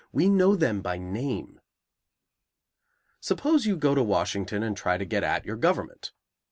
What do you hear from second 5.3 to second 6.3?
your government.